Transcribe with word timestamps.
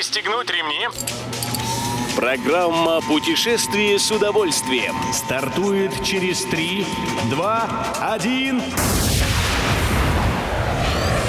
Пристегнуть 0.00 0.48
ремни. 0.48 0.88
Программа 2.16 3.02
«Путешествие 3.02 3.98
с 3.98 4.10
удовольствием». 4.10 4.94
Стартует 5.12 5.92
через 6.02 6.42
3, 6.44 6.86
2, 7.28 7.96
1... 8.14 8.62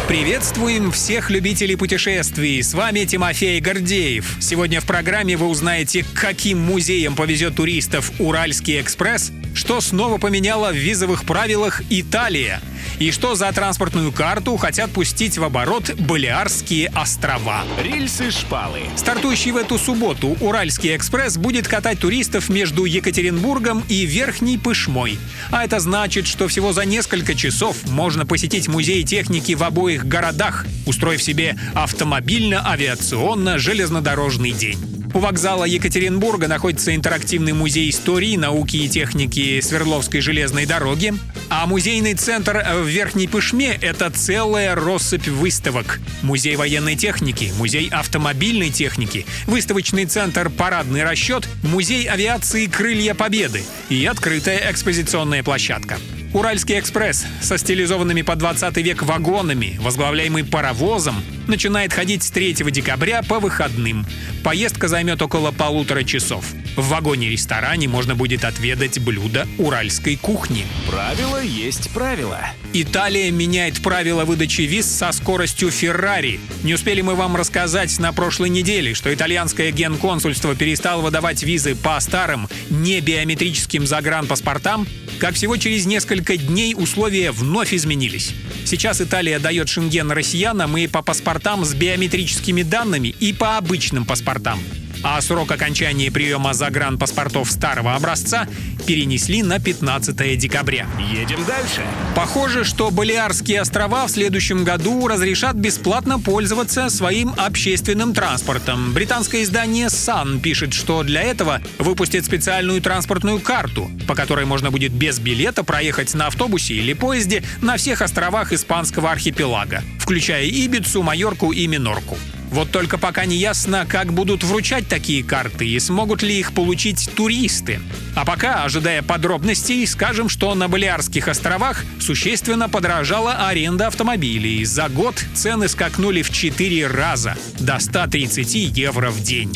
Приветствуем 0.08 0.90
всех 0.94 1.30
любителей 1.30 1.76
путешествий. 1.76 2.64
С 2.64 2.74
вами 2.74 3.04
Тимофей 3.04 3.60
Гордеев. 3.60 4.38
Сегодня 4.40 4.80
в 4.80 4.86
программе 4.86 5.36
вы 5.36 5.48
узнаете, 5.48 6.06
каким 6.16 6.60
музеем 6.60 7.18
повезет 7.18 7.58
туристов 7.58 8.10
Уральский 8.20 8.80
экспресс, 8.80 9.34
что 9.54 9.82
снова 9.82 10.18
поменяла 10.18 10.72
в 10.72 10.76
визовых 10.76 11.26
правилах 11.26 11.82
Италия– 11.90 12.62
и 13.00 13.12
что 13.12 13.36
за 13.36 13.52
транспортную 13.52 14.12
карту 14.12 14.58
хотят 14.58 14.92
пустить 14.92 15.38
в 15.38 15.44
оборот 15.44 15.94
Балиарские 15.96 16.90
острова. 16.90 17.64
Рельсы-шпалы. 17.82 18.82
Стартующий 18.96 19.52
в 19.52 19.58
эту 19.58 19.78
субботу 19.78 20.36
Уральский 20.40 20.96
экспресс 20.96 21.38
будет 21.38 21.68
катать 21.68 22.00
туристов 22.00 22.50
между 22.50 22.86
Екатеринбургом 22.86 23.84
и 23.88 24.06
Верхней 24.06 24.58
Пышмой. 24.58 25.20
А 25.52 25.64
это 25.64 25.80
значит, 25.80 26.26
что 26.28 26.48
всего 26.48 26.74
за 26.74 26.86
несколько 26.86 27.36
часов 27.36 27.78
можно 27.90 28.26
посетить 28.26 28.68
музей 28.68 29.04
техники 29.04 29.54
в 29.54 29.64
обоих 29.64 30.06
городах, 30.06 30.66
устроив 30.86 31.24
себе 31.24 31.56
автомобильно-авиационно-железнодорожный 31.74 34.52
день. 34.52 34.91
У 35.14 35.20
вокзала 35.20 35.66
Екатеринбурга 35.66 36.48
находится 36.48 36.96
интерактивный 36.96 37.52
музей 37.52 37.90
истории, 37.90 38.38
науки 38.38 38.78
и 38.78 38.88
техники 38.88 39.60
Свердловской 39.60 40.22
железной 40.22 40.66
дороги, 40.66 41.14
а 41.50 41.68
музейный 41.68 42.14
центр 42.14 42.66
в 42.76 42.88
Верхней 42.88 43.28
Пышме— 43.28 43.78
это 43.82 44.10
целая 44.10 44.74
россыпь 44.74 45.28
выставок. 45.28 46.00
Музей 46.22 46.56
военной 46.56 46.96
техники, 46.96 47.52
музей 47.58 47.90
автомобильной 47.90 48.70
техники, 48.70 49.26
выставочный 49.48 50.06
центр 50.06 50.50
«Парадный 50.50 51.04
расчет», 51.04 51.46
музей 51.62 52.06
авиации 52.06 52.68
«Крылья 52.68 53.14
Победы» 53.14 53.64
и 53.90 54.06
открытая 54.06 54.72
экспозиционная 54.72 55.44
площадка. 55.44 55.98
Уральский 56.34 56.80
экспресс 56.80 57.26
со 57.42 57.58
стилизованными 57.58 58.22
по 58.22 58.38
20 58.38 58.78
век 58.78 59.04
вагонами, 59.04 59.78
возглавляемый 59.82 60.46
паровозом, 60.46 61.22
начинает 61.48 61.92
ходить 61.92 62.24
с 62.24 62.32
3 62.32 62.54
декабря 62.72 63.22
по 63.22 63.40
выходным. 63.40 64.06
Поездка 64.42 64.88
займет 64.88 65.22
около 65.22 65.52
полутора 65.52 66.04
часов. 66.04 66.46
В 66.76 66.88
вагоне-ресторане 66.88 67.88
можно 67.90 68.16
будет 68.16 68.46
отведать 68.46 69.00
блюда 69.00 69.46
уральской 69.58 70.16
кухни. 70.16 70.66
Правило 70.88 71.42
есть 71.44 71.90
правило. 71.92 72.40
Италия 72.74 73.30
меняет 73.30 73.82
правила 73.82 74.24
выдачи 74.24 74.62
виз 74.62 74.86
со 74.86 75.12
скоростью 75.12 75.70
Феррари. 75.70 76.40
Не 76.64 76.74
успели 76.74 77.02
мы 77.02 77.16
вам 77.16 77.36
рассказать 77.36 78.00
на 78.00 78.14
прошлой 78.14 78.50
неделе, 78.50 78.94
что 78.94 79.14
итальянское 79.14 79.72
генконсульство 79.72 80.56
перестало 80.56 81.02
выдавать 81.02 81.44
визы 81.44 81.76
по 81.76 82.00
старым 82.00 82.48
небиометрическим 82.70 83.86
загранпаспортам, 83.86 84.88
как 85.20 85.36
всего 85.36 85.58
через 85.58 85.86
несколько 85.86 86.38
дней 86.38 86.74
условия 86.74 87.32
вновь 87.32 87.74
изменились. 87.74 88.34
Сейчас 88.64 89.02
Италия 89.02 89.40
дает 89.40 89.68
шенген 89.68 90.12
россиянам 90.12 90.78
и 90.78 90.88
по 90.88 91.02
паспортам 91.02 91.66
с 91.66 91.74
биометрическими 91.74 92.64
данными, 92.64 93.10
и 93.20 93.34
по 93.34 93.58
обычным 93.58 94.06
паспортам 94.06 94.60
а 95.04 95.22
срок 95.22 95.52
окончания 95.52 96.12
приема 96.12 96.54
загранпаспортов 96.54 97.52
старого 97.52 97.96
образца 97.96 98.48
перенесли 98.86 99.44
на 99.44 99.60
15 99.60 100.38
декабря. 100.38 100.88
Едем 101.12 101.44
дальше. 101.46 101.82
Похоже, 102.16 102.64
что 102.64 102.92
Балиарские 102.92 103.62
острова 103.62 104.08
в 104.08 104.12
следующем 104.12 104.64
году 104.64 105.08
разрешат 105.08 105.56
бесплатно 105.56 106.20
пользоваться 106.20 106.90
своим 106.90 107.34
общественным 107.38 108.14
транспортом. 108.14 108.94
Британское 108.94 109.44
издание 109.44 109.88
Sun 109.88 110.40
пишет, 110.40 110.74
что 110.74 111.04
для 111.04 111.22
этого 111.22 111.62
выпустят 111.80 112.26
специальную 112.26 112.82
транспортную 112.82 113.40
карту, 113.40 113.90
по 114.08 114.16
которой 114.16 114.46
можно 114.46 114.72
будет 114.72 114.92
без 114.92 115.20
билета 115.20 115.64
проехать 115.64 116.14
на 116.14 116.28
автобусе 116.28 116.76
или 116.76 116.94
поезде 116.94 117.44
на 117.62 117.78
всех 117.78 118.02
островах 118.02 118.54
испанского 118.54 119.12
архипелага, 119.12 119.84
включая 120.00 120.46
Ибицу, 120.46 121.02
Майорку 121.02 121.52
и 121.52 121.68
Минорку. 121.68 122.18
Вот 122.52 122.70
только 122.70 122.98
пока 122.98 123.26
не 123.26 123.38
ясно, 123.38 123.86
как 123.88 124.12
будут 124.12 124.44
вручать 124.44 124.88
такие 124.88 125.24
карты 125.24 125.66
и 125.66 125.80
смогут 125.80 126.22
ли 126.22 126.38
их 126.38 126.54
получить 126.54 127.10
туристы. 127.16 127.80
А 128.14 128.26
пока, 128.26 128.66
ожидая 128.66 129.02
подробностей, 129.02 129.88
скажем, 129.88 130.28
что 130.28 130.54
на 130.54 130.68
Балиарских 130.68 131.30
островах 131.30 131.86
существенно 132.00 132.68
подорожала 132.68 133.48
аренда 133.48 133.88
автомобилей. 133.88 134.66
За 134.66 134.90
год 134.90 135.16
цены 135.34 135.70
скакнули 135.70 136.22
в 136.22 136.30
4 136.30 136.88
раза 136.88 137.38
до 137.60 137.80
130 137.80 138.54
евро 138.78 139.12
в 139.12 139.22
день. 139.22 139.54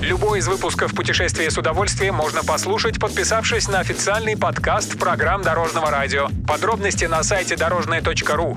Любой 0.00 0.38
из 0.38 0.46
выпусков 0.46 0.94
«Путешествия 0.94 1.50
с 1.50 1.58
удовольствием» 1.58 2.14
можно 2.14 2.44
послушать, 2.44 3.00
подписавшись 3.00 3.68
на 3.68 3.80
официальный 3.80 4.36
подкаст 4.36 4.96
программ 4.96 5.42
Дорожного 5.42 5.90
радио. 5.90 6.28
Подробности 6.46 7.06
на 7.06 7.24
сайте 7.24 7.56
дорожное.ру. 7.56 8.56